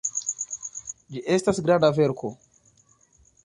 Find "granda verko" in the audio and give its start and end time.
1.67-2.33